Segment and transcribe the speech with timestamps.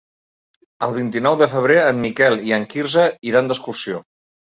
[0.85, 4.01] El vint-i-nou de febrer en Miquel i en Quirze iran d'excursió.